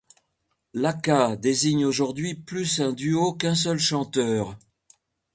Laka 0.73 1.35
désigne 1.35 1.85
aujourd'hui 1.85 2.33
plus 2.33 2.81
un 2.81 2.91
duo 2.91 3.33
qu'un 3.33 3.53
seul 3.53 3.77
chanteur. 3.77 4.57